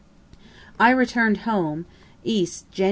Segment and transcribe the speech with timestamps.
[0.79, 1.85] I return'd home,
[2.23, 2.79] east, Jan.